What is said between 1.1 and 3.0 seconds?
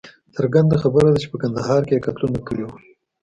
ده چې په کندهار کې یې قتلونه کړي وه.